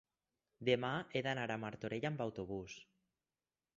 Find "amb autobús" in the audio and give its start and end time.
2.13-2.79